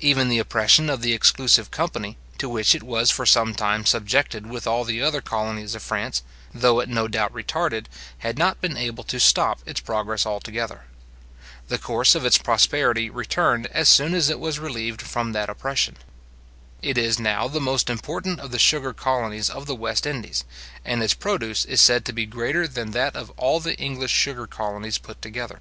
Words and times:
Even 0.00 0.28
the 0.28 0.38
oppression 0.38 0.90
of 0.90 1.00
the 1.00 1.14
exclusive 1.14 1.70
company, 1.70 2.18
to 2.36 2.46
which 2.46 2.74
it 2.74 2.82
was 2.82 3.10
for 3.10 3.24
some 3.24 3.54
time 3.54 3.86
subjected 3.86 4.46
with 4.46 4.66
all 4.66 4.84
the 4.84 5.00
other 5.00 5.22
colonies 5.22 5.74
of 5.74 5.82
France, 5.82 6.22
though 6.52 6.78
it 6.80 6.90
no 6.90 7.08
doubt 7.08 7.32
retarded, 7.32 7.86
had 8.18 8.36
not 8.36 8.60
been 8.60 8.76
able 8.76 9.02
to 9.02 9.18
stop 9.18 9.60
its 9.66 9.80
progress 9.80 10.26
altogether. 10.26 10.82
The 11.68 11.78
course 11.78 12.14
of 12.14 12.26
its 12.26 12.36
prosperity 12.36 13.08
returned 13.08 13.66
as 13.68 13.88
soon 13.88 14.12
as 14.12 14.28
it 14.28 14.38
was 14.40 14.58
relieved 14.58 15.00
from 15.00 15.32
that 15.32 15.48
oppression. 15.48 15.96
It 16.82 16.98
is 16.98 17.18
now 17.18 17.48
the 17.48 17.58
most 17.58 17.88
important 17.88 18.40
of 18.40 18.50
the 18.50 18.58
sugar 18.58 18.92
colonies 18.92 19.48
of 19.48 19.64
the 19.64 19.74
West 19.74 20.04
Indies, 20.06 20.44
and 20.84 21.02
its 21.02 21.14
produce 21.14 21.64
is 21.64 21.80
said 21.80 22.04
to 22.04 22.12
be 22.12 22.26
greater 22.26 22.68
than 22.68 22.90
that 22.90 23.16
of 23.16 23.30
all 23.38 23.58
the 23.58 23.74
English 23.78 24.12
sugar 24.12 24.46
colonies 24.46 24.98
put 24.98 25.22
together. 25.22 25.60